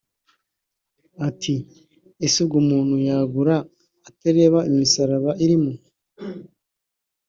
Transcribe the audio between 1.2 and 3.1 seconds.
Ati “Ese ubwo umuntu